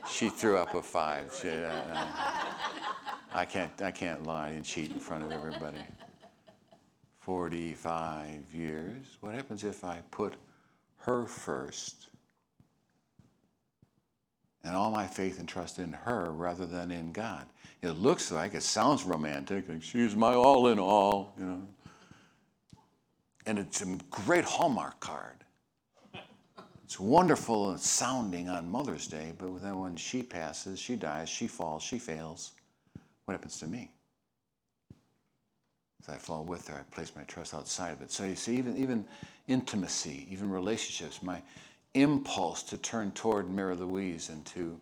[0.10, 1.38] she threw up a five.
[1.42, 2.06] She, uh,
[3.34, 5.78] I, can't, I can't lie and cheat in front of everybody.
[7.20, 9.18] 45 years.
[9.22, 10.34] What happens if I put
[11.08, 12.10] her first.
[14.66, 17.46] And all my faith and trust in her rather than in God.
[17.82, 21.62] It looks like, it sounds romantic, like she's my all in all, you know.
[23.46, 25.46] And it's a great Hallmark card.
[26.84, 31.84] It's wonderful sounding on Mother's Day, but then when she passes, she dies, she falls,
[31.84, 32.52] she fails,
[33.24, 33.92] what happens to me?
[36.02, 38.12] As I fall with her, I place my trust outside of it.
[38.12, 39.06] So you see, even, even
[39.48, 41.42] intimacy, even relationships, my
[41.94, 44.80] impulse to turn toward Mary Louise and to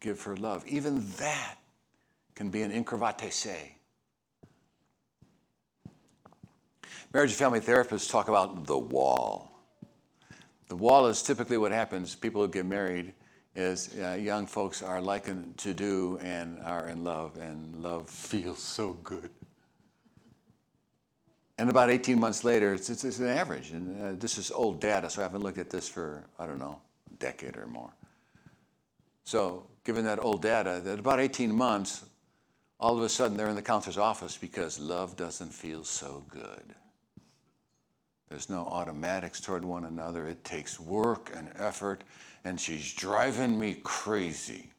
[0.00, 1.56] give her love, even that
[2.34, 3.74] can be an incurvate se.
[7.12, 9.50] Marriage and family therapists talk about the wall.
[10.68, 12.14] The wall is typically what happens.
[12.14, 13.14] People who get married
[13.56, 18.58] is uh, young folks are likened to do and are in love, and love feels
[18.58, 19.30] so good.
[21.58, 23.72] And about 18 months later, it's, it's, it's an average.
[23.72, 26.60] And uh, this is old data, so I haven't looked at this for, I don't
[26.60, 27.90] know, a decade or more.
[29.24, 32.04] So, given that old data, that about 18 months,
[32.78, 36.74] all of a sudden they're in the counselor's office because love doesn't feel so good.
[38.28, 40.28] There's no automatics toward one another.
[40.28, 42.04] It takes work and effort,
[42.44, 44.70] and she's driving me crazy.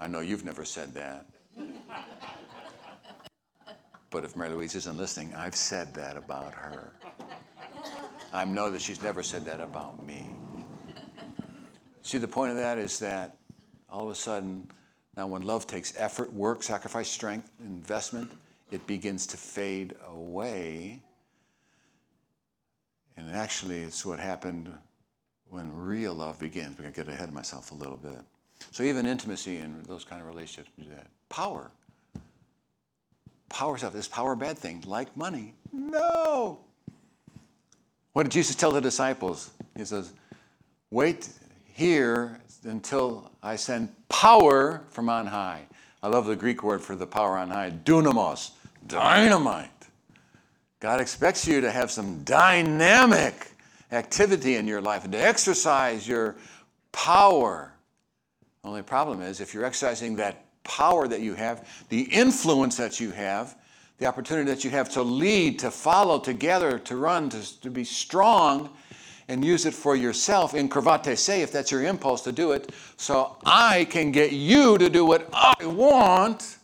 [0.00, 1.26] I know you've never said that.
[4.12, 6.92] But if Mary Louise isn't listening, I've said that about her.
[8.30, 10.28] I know that she's never said that about me.
[12.02, 13.38] See, the point of that is that
[13.88, 14.70] all of a sudden,
[15.16, 18.30] now when love takes effort, work, sacrifice, strength, investment,
[18.70, 21.00] it begins to fade away.
[23.16, 24.70] And actually, it's what happened
[25.48, 26.76] when real love begins.
[26.76, 28.20] We're going to get ahead of myself a little bit.
[28.72, 31.06] So, even intimacy and those kind of relationships do that.
[31.28, 31.70] Power
[33.52, 33.94] power stuff.
[33.94, 34.82] Is power bad thing?
[34.86, 35.54] Like money?
[35.72, 36.58] No.
[38.12, 39.50] What did Jesus tell the disciples?
[39.76, 40.12] He says,
[40.90, 41.28] Wait
[41.72, 45.66] here until I send power from on high.
[46.02, 48.50] I love the Greek word for the power on high dunamis,
[48.86, 49.70] dynamite.
[50.80, 53.52] God expects you to have some dynamic
[53.92, 56.36] activity in your life and to exercise your
[56.90, 57.72] power.
[58.64, 63.10] Only problem is if you're exercising that power that you have, the influence that you
[63.10, 63.56] have,
[63.98, 67.70] the opportunity that you have to lead, to follow, to gather, to run, to, to
[67.70, 68.70] be strong,
[69.28, 73.36] and use it for yourself incurvate se, if that's your impulse to do it, so
[73.44, 76.58] I can get you to do what I want.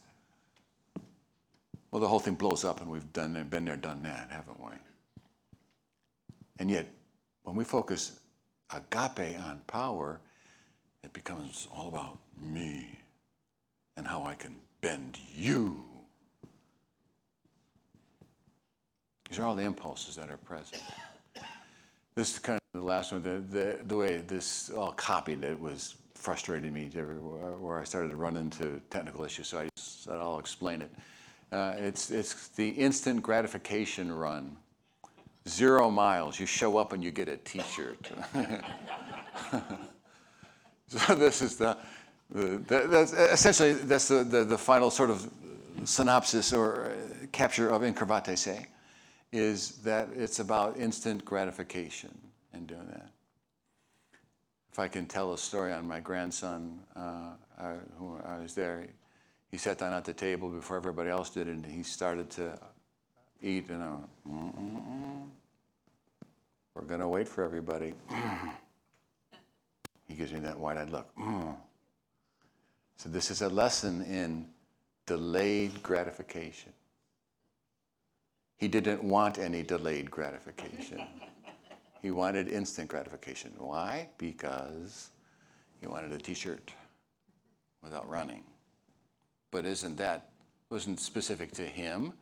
[1.91, 4.73] Well, the whole thing blows up, and we've done been there, done that, haven't we?
[6.59, 6.87] And yet,
[7.45, 8.21] when we focus
[8.75, 10.21] agape on power,
[11.03, 12.98] it becomes all about me
[13.99, 15.85] and how I can bend you.
[19.29, 20.81] These are all the impulses that are present.
[22.15, 23.23] This is kind of the last one.
[23.23, 28.17] The, the, the way this all copied, it was frustrating me where I started to
[28.17, 29.49] run into technical issues.
[29.49, 30.93] So I said I'll explain it.
[31.51, 34.57] Uh, it's, it's the instant gratification run.
[35.49, 36.39] Zero miles.
[36.39, 38.11] You show up and you get a T-shirt.
[40.87, 41.77] so this is the
[42.31, 45.31] that's essentially that's the, the, the, final sort of
[45.85, 48.67] synopsis or uh, capture of Incurvate Se,
[49.33, 52.17] is that it's about instant gratification
[52.53, 53.11] in doing that.
[54.73, 58.87] If I can tell a story on my grandson, uh, I, who I was there,
[59.51, 62.59] he sat down at the table before everybody else did, and he started to
[63.43, 65.31] eat, and I went,
[66.75, 67.95] we're going to wait for everybody.
[70.07, 71.09] he gives me that wide-eyed look.
[71.17, 71.57] Mm.
[72.99, 74.47] So, this is a lesson in
[75.07, 76.73] delayed gratification.
[78.57, 81.07] He didn't want any delayed gratification.
[82.03, 83.53] he wanted instant gratification.
[83.57, 84.09] Why?
[84.19, 85.11] Because
[85.81, 86.73] he wanted a t shirt
[87.83, 88.43] without running.
[89.53, 90.31] But isn't that
[90.69, 92.13] wasn't specific to him?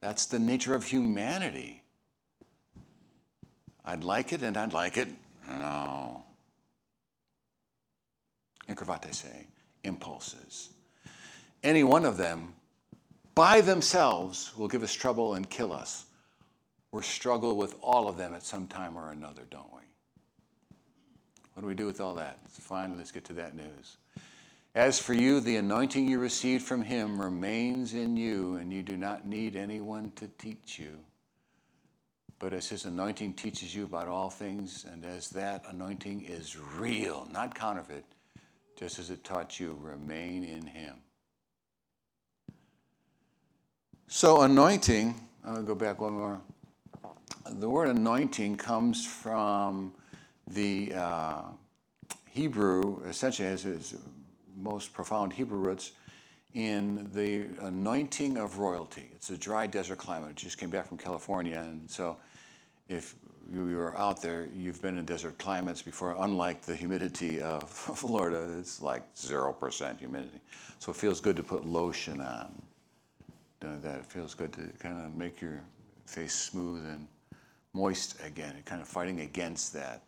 [0.00, 1.82] That's the nature of humanity.
[3.84, 5.08] I'd like it and I'd like it.
[5.48, 6.24] No.
[8.68, 9.46] Incurvate se,
[9.84, 10.70] impulses.
[11.62, 12.54] Any one of them
[13.34, 16.06] by themselves will give us trouble and kill us.
[16.92, 19.80] We struggle with all of them at some time or another, don't we?
[21.54, 22.38] What do we do with all that?
[22.48, 23.96] Finally, let's get to that news.
[24.74, 28.96] As for you, the anointing you received from him remains in you, and you do
[28.96, 30.98] not need anyone to teach you.
[32.40, 37.28] But as his anointing teaches you about all things, and as that anointing is real,
[37.32, 38.04] not counterfeit,
[38.76, 40.96] just as it taught you, remain in him.
[44.06, 46.40] So, anointing, I'll go back one more.
[47.50, 49.92] The word anointing comes from
[50.46, 51.42] the uh,
[52.30, 53.94] Hebrew, essentially has its
[54.56, 55.92] most profound Hebrew roots
[56.54, 59.10] in the anointing of royalty.
[59.14, 60.30] It's a dry desert climate.
[60.30, 62.16] It just came back from California, and so
[62.88, 63.14] if
[63.52, 68.56] you are out there, you've been in desert climates before, unlike the humidity of Florida,
[68.58, 70.40] it's like 0% humidity.
[70.78, 72.62] So it feels good to put lotion on.
[73.60, 75.62] That it feels good to kind of make your
[76.04, 77.06] face smooth and
[77.72, 80.02] moist again, kind of fighting against that.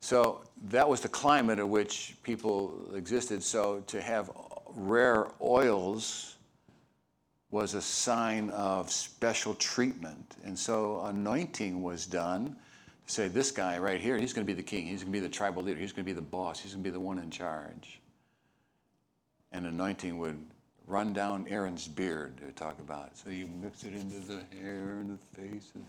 [0.00, 3.42] So that was the climate in which people existed.
[3.42, 4.30] So to have
[4.68, 6.35] rare oils
[7.56, 10.36] was a sign of special treatment.
[10.44, 12.54] And so anointing was done
[13.06, 14.84] to say, this guy right here, he's going to be the king.
[14.84, 15.80] He's going to be the tribal leader.
[15.80, 16.60] He's going to be the boss.
[16.60, 17.98] He's going to be the one in charge.
[19.52, 20.38] And anointing would
[20.86, 23.16] run down Aaron's beard to talk about it.
[23.16, 25.72] So you mix it into the hair and the face.
[25.74, 25.86] And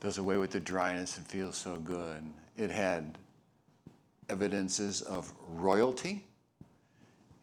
[0.00, 2.24] does away with the dryness and feels so good.
[2.56, 3.18] It had
[4.28, 6.24] evidences of royalty.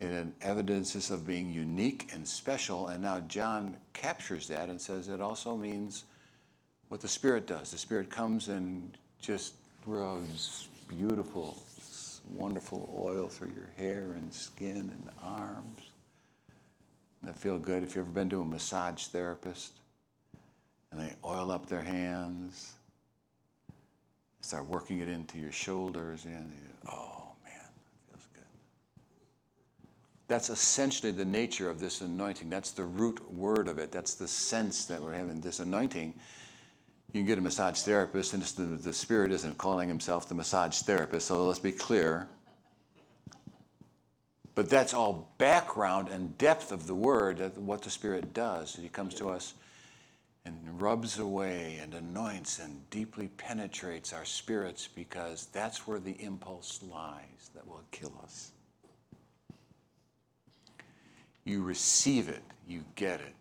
[0.02, 2.88] Had evidences of being unique and special.
[2.88, 6.06] And now John captures that and says it also means
[6.90, 7.72] what the Spirit does.
[7.72, 9.54] The Spirit comes and just
[9.86, 11.58] rubs beautiful,
[12.36, 15.82] wonderful oil through your hair and skin and arms.
[17.24, 17.84] That feel good.
[17.84, 19.74] If you've ever been to a massage therapist,
[20.92, 22.74] and they oil up their hands,
[24.42, 26.52] start working it into your shoulders, and
[26.92, 28.44] oh man, it feels good.
[30.32, 32.50] That's essentially the nature of this anointing.
[32.50, 33.92] That's the root word of it.
[33.92, 36.14] That's the sense that we're having this anointing.
[37.12, 40.84] You can get a massage therapist, and the, the spirit isn't calling himself the massage
[40.84, 42.30] therapist, so let's be clear.
[44.56, 48.74] But that's all background and depth of the word, what the Spirit does.
[48.82, 49.56] He comes to us
[50.46, 56.82] and rubs away and anoints and deeply penetrates our spirits because that's where the impulse
[56.90, 58.54] lies that will kill us.
[61.44, 63.36] You receive it, you get it.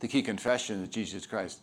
[0.00, 1.60] The key confession of Jesus Christ,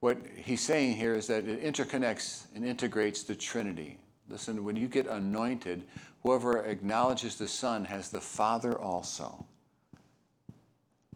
[0.00, 3.98] what he's saying here is that it interconnects and integrates the Trinity.
[4.28, 5.84] Listen, when you get anointed,
[6.22, 9.46] whoever acknowledges the Son has the Father also.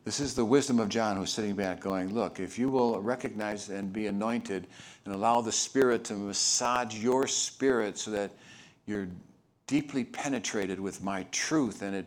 [0.04, 3.68] This is the wisdom of John who's sitting back going, Look, if you will recognize
[3.68, 4.66] and be anointed
[5.04, 8.32] and allow the Spirit to massage your spirit so that
[8.86, 9.08] you're
[9.66, 12.06] deeply penetrated with my truth and it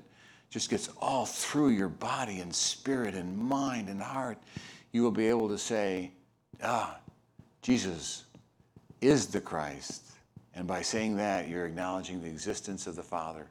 [0.53, 4.37] just gets all through your body and spirit and mind and heart,
[4.91, 6.11] you will be able to say,
[6.61, 6.97] Ah,
[7.61, 8.25] Jesus
[9.01, 10.03] is the Christ.
[10.55, 13.47] And by saying that, you're acknowledging the existence of the Father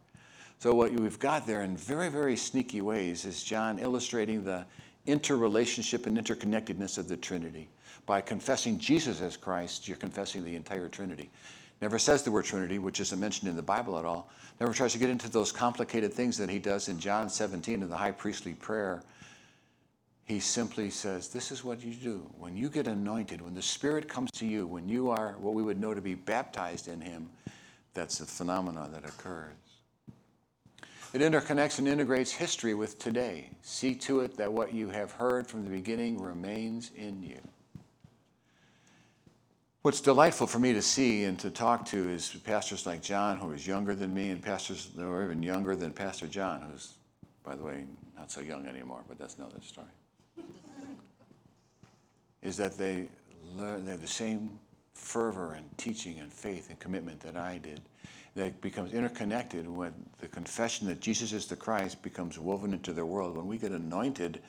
[0.62, 4.64] so, what we've got there in very, very sneaky ways is John illustrating the
[5.06, 7.68] interrelationship and interconnectedness of the Trinity.
[8.06, 11.30] By confessing Jesus as Christ, you're confessing the entire Trinity.
[11.82, 14.30] Never says the word Trinity, which isn't mentioned in the Bible at all.
[14.60, 17.90] Never tries to get into those complicated things that he does in John 17 in
[17.90, 19.02] the high priestly prayer.
[20.24, 22.30] He simply says, This is what you do.
[22.38, 25.62] When you get anointed, when the Spirit comes to you, when you are what we
[25.64, 27.28] would know to be baptized in Him,
[27.94, 29.52] that's the phenomena that occurs.
[31.12, 33.50] It interconnects and integrates history with today.
[33.62, 37.40] See to it that what you have heard from the beginning remains in you.
[39.82, 43.50] What's delightful for me to see and to talk to is pastors like John, who
[43.50, 46.94] is younger than me, and pastors that are even younger than Pastor John, who's,
[47.42, 49.88] by the way, not so young anymore, but that's another story.
[52.42, 53.08] is that they
[53.56, 54.56] learn, they have the same
[54.94, 57.80] fervor and teaching and faith and commitment that I did
[58.36, 63.04] that becomes interconnected when the confession that Jesus is the Christ becomes woven into their
[63.04, 63.36] world.
[63.36, 64.42] When we get anointed,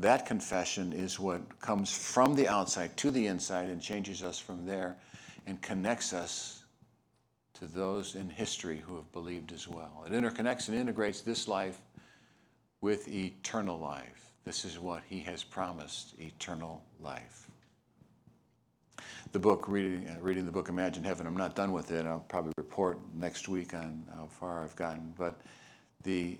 [0.00, 4.66] that confession is what comes from the outside to the inside and changes us from
[4.66, 4.96] there
[5.46, 6.62] and connects us
[7.54, 10.04] to those in history who have believed as well.
[10.06, 11.78] It interconnects and integrates this life
[12.80, 14.32] with eternal life.
[14.44, 17.50] This is what he has promised eternal life
[19.32, 21.26] the book, reading, uh, reading the book Imagine Heaven.
[21.26, 22.04] I'm not done with it.
[22.04, 25.14] I'll probably report next week on how far I've gotten.
[25.16, 25.40] But
[26.02, 26.36] the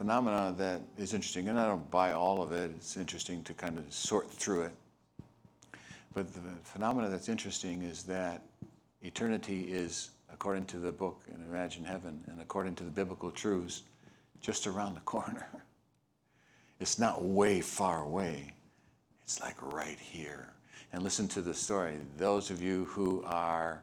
[0.00, 3.76] phenomena that is interesting, and I don't buy all of it, it's interesting to kind
[3.76, 4.72] of sort through it.
[6.14, 8.40] But the phenomena that's interesting is that
[9.02, 13.82] eternity is, according to the book in Imagine Heaven and according to the biblical truths,
[14.40, 15.46] just around the corner.
[16.80, 18.54] It's not way far away,
[19.22, 20.48] it's like right here
[20.94, 21.98] and listen to the story.
[22.16, 23.82] Those of you who are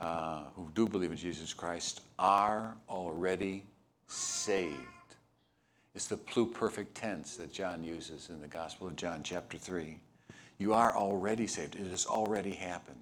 [0.00, 3.62] uh, who do believe in Jesus Christ are already
[4.08, 4.95] saved.
[5.96, 9.98] It's the pluperfect tense that John uses in the Gospel of John, chapter 3.
[10.58, 11.74] You are already saved.
[11.74, 13.00] It has already happened.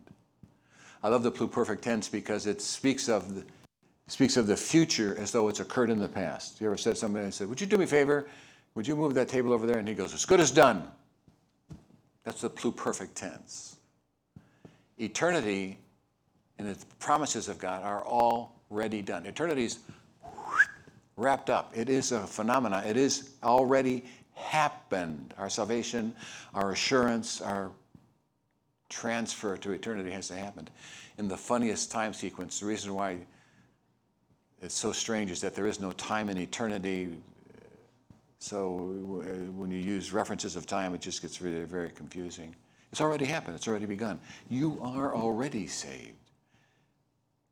[1.03, 3.45] I love the pluperfect tense because it speaks of the,
[4.07, 6.61] speaks of the future as though it's occurred in the past.
[6.61, 8.29] You ever said somebody said, Would you do me a favor?
[8.77, 9.79] Would you move that table over there?
[9.79, 10.87] And he goes, As good as done.
[12.23, 13.77] That's the pluperfect tense.
[14.99, 15.79] Eternity
[16.61, 19.27] and the promises of God are already done.
[19.27, 19.81] Eternity's
[21.17, 21.73] wrapped up.
[21.77, 22.83] It is a phenomena.
[22.87, 24.05] It is already
[24.35, 25.35] happened.
[25.39, 26.15] Our salvation,
[26.55, 27.71] our assurance, our
[28.89, 30.71] transfer to eternity has happened.
[31.19, 33.19] In the funniest time sequence, the reason why
[34.61, 37.17] it's so strange is that there is no time in eternity
[38.45, 38.77] So
[39.57, 42.55] when you use references of time, it just gets really very confusing.
[42.93, 44.21] It's already happened, it's already begun.
[44.51, 46.31] You are already saved.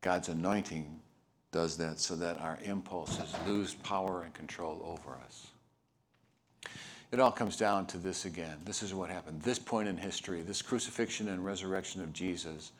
[0.01, 0.99] God's anointing
[1.53, 5.47] does that so that our impulses lose power and control over us.
[7.13, 8.57] It all comes down to this again.
[8.65, 9.41] This is what happened.
[9.43, 12.71] This point in history, this crucifixion and resurrection of Jesus,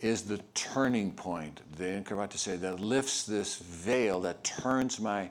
[0.00, 5.28] is the turning point, the to say, that lifts this veil, that turns my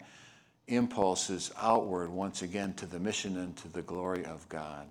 [0.67, 4.85] impulses outward once again to the mission and to the glory of God.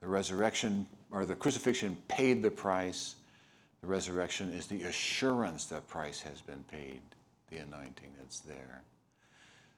[0.00, 3.16] The resurrection or the crucifixion paid the price.
[3.80, 7.00] The resurrection is the assurance that price has been paid,
[7.50, 8.82] the anointing that's there.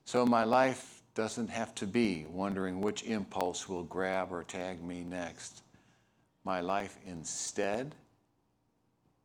[0.04, 5.02] So my life doesn't have to be wondering which impulse will grab or tag me
[5.02, 5.62] next.
[6.44, 7.94] My life instead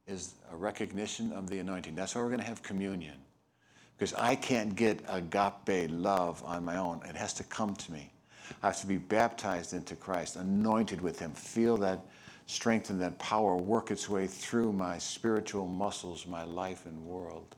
[0.07, 1.95] is a recognition of the anointing.
[1.95, 3.15] That's why we're going to have communion.
[3.95, 7.01] Because I can't get agape love on my own.
[7.07, 8.11] It has to come to me.
[8.61, 12.05] I have to be baptized into Christ, anointed with Him, feel that
[12.45, 17.55] strength and that power work its way through my spiritual muscles, my life and world.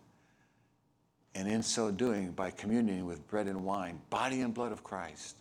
[1.36, 5.36] And in so doing, by communing with bread and wine, body and blood of Christ,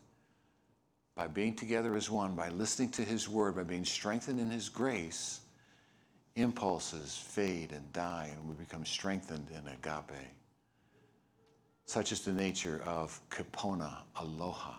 [1.15, 4.69] by being together as one, by listening to His word, by being strengthened in His
[4.69, 5.41] grace,
[6.35, 10.33] impulses fade and die, and we become strengthened in agape.
[11.87, 14.75] Such is the nature of Kipona, aloha.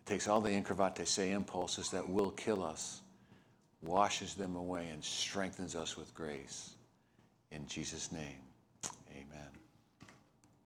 [0.00, 3.02] It takes all the incurvate se impulses that will kill us,
[3.82, 6.70] washes them away, and strengthens us with grace.
[7.52, 8.49] In Jesus' name.